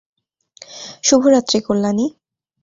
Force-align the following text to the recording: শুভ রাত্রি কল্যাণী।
শুভ 1.03 1.21
রাত্রি 1.33 1.59
কল্যাণী। 1.67 2.05